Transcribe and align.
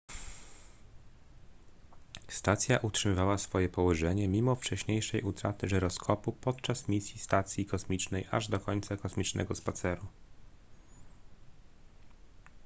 stacja 2.27 2.77
utrzymała 2.77 3.37
swoje 3.37 3.69
położenie 3.69 4.27
mimo 4.27 4.55
wcześniejszej 4.55 5.21
utraty 5.21 5.69
żyroskopu 5.69 6.31
podczas 6.31 6.87
misji 6.87 7.19
stacji 7.19 7.65
kosmicznej 7.65 8.27
aż 8.31 8.47
do 8.47 8.59
końca 8.59 8.97
kosmicznego 8.97 9.55
spaceru 9.55 10.07